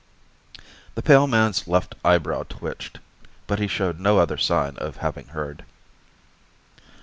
[0.95, 2.97] The pale man's left eyebrow twitched,
[3.45, 5.63] but he showed no other sign of having heard.